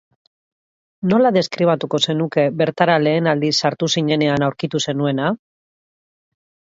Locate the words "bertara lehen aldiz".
2.61-3.51